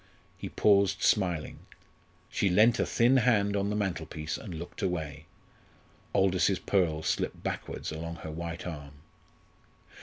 He 0.35 0.49
paused 0.49 1.03
smiling. 1.03 1.59
She 2.31 2.49
leant 2.49 2.79
a 2.79 2.87
thin 2.87 3.17
hand 3.17 3.55
on 3.55 3.69
the 3.69 3.75
mantelpiece 3.75 4.35
and 4.35 4.57
looked 4.57 4.81
away; 4.81 5.27
Aldous's 6.15 6.57
pearls 6.57 7.05
slipped 7.05 7.43
backwards 7.43 7.91
along 7.91 8.15
her 8.15 8.31
white 8.31 8.65
arm. 8.65 8.93